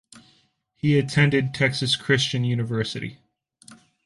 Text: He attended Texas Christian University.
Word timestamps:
He 0.73 0.97
attended 0.97 1.53
Texas 1.53 1.95
Christian 1.95 2.43
University. 2.43 3.19